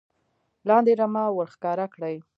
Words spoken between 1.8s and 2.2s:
کړي.